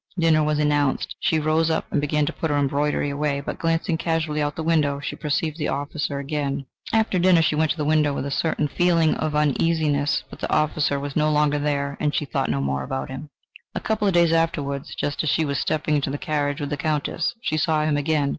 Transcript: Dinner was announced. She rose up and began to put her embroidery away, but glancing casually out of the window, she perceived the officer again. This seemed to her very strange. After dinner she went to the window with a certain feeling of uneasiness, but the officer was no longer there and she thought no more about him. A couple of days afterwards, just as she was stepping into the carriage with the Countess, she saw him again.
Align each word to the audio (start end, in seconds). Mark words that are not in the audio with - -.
Dinner 0.17 0.43
was 0.43 0.57
announced. 0.57 1.15
She 1.19 1.37
rose 1.39 1.69
up 1.69 1.85
and 1.91 2.01
began 2.01 2.25
to 2.25 2.33
put 2.33 2.49
her 2.49 2.57
embroidery 2.57 3.11
away, 3.11 3.39
but 3.39 3.59
glancing 3.59 3.99
casually 3.99 4.41
out 4.41 4.53
of 4.53 4.55
the 4.55 4.63
window, 4.63 4.99
she 4.99 5.15
perceived 5.15 5.59
the 5.59 5.67
officer 5.67 6.17
again. 6.17 6.55
This 6.55 6.57
seemed 6.57 6.57
to 6.57 6.65
her 6.65 6.69
very 6.69 7.03
strange. 7.03 7.05
After 7.05 7.19
dinner 7.19 7.41
she 7.43 7.55
went 7.55 7.69
to 7.71 7.77
the 7.77 7.85
window 7.85 8.13
with 8.15 8.25
a 8.25 8.31
certain 8.31 8.67
feeling 8.67 9.13
of 9.17 9.35
uneasiness, 9.35 10.23
but 10.27 10.39
the 10.39 10.51
officer 10.51 10.99
was 10.99 11.15
no 11.15 11.29
longer 11.31 11.59
there 11.59 11.97
and 11.99 12.15
she 12.15 12.25
thought 12.25 12.49
no 12.49 12.61
more 12.61 12.81
about 12.83 13.09
him. 13.11 13.29
A 13.75 13.79
couple 13.79 14.07
of 14.07 14.15
days 14.15 14.33
afterwards, 14.33 14.95
just 14.95 15.21
as 15.23 15.29
she 15.29 15.45
was 15.45 15.59
stepping 15.59 15.93
into 15.97 16.09
the 16.09 16.17
carriage 16.17 16.59
with 16.59 16.71
the 16.71 16.77
Countess, 16.77 17.35
she 17.39 17.57
saw 17.57 17.83
him 17.83 17.95
again. 17.95 18.29